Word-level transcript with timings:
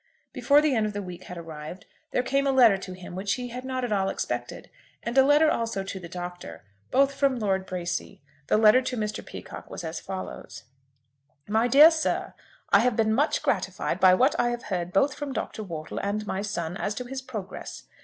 Before 0.33 0.61
the 0.63 0.73
end 0.75 0.87
of 0.87 0.93
the 0.93 1.01
week 1.03 1.25
had 1.25 1.37
arrived, 1.37 1.85
there 2.09 2.23
came 2.23 2.47
a 2.47 2.51
letter 2.51 2.75
to 2.75 2.93
him 2.93 3.13
which 3.15 3.35
he 3.35 3.49
had 3.49 3.63
not 3.63 3.83
at 3.85 3.91
all 3.91 4.09
expected, 4.09 4.71
and 5.03 5.15
a 5.15 5.23
letter 5.23 5.51
also 5.51 5.83
to 5.83 5.99
the 5.99 6.09
Doctor, 6.09 6.63
both 6.89 7.13
from 7.13 7.37
Lord 7.37 7.67
Bracy. 7.67 8.19
The 8.47 8.57
letter 8.57 8.81
to 8.81 8.97
Mr. 8.97 9.23
Peacocke 9.23 9.69
was 9.69 9.83
as 9.83 9.99
follows: 9.99 10.63
"MY 11.47 11.67
DEAR 11.67 11.91
SIR, 11.91 12.33
I 12.73 12.79
have 12.79 12.95
been 12.95 13.13
much 13.13 13.43
gratified 13.43 13.99
by 13.99 14.15
what 14.15 14.33
I 14.39 14.49
have 14.49 14.63
heard 14.63 14.91
both 14.91 15.13
from 15.13 15.33
Dr. 15.33 15.61
Wortle 15.61 15.99
and 16.01 16.25
my 16.25 16.41
son 16.41 16.77
as 16.77 16.95
to 16.95 17.03
his 17.03 17.21
progress. 17.21 17.83